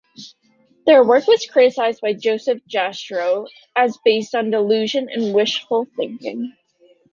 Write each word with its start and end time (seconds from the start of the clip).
Their 0.87 1.03
work 1.03 1.27
was 1.27 1.45
criticized 1.45 2.01
by 2.01 2.13
Joseph 2.13 2.63
Jastrow 2.67 3.45
as 3.75 3.99
based 4.03 4.33
on 4.33 4.49
delusion 4.49 5.07
and 5.13 5.31
wishful 5.31 5.85
thinking. 5.95 6.55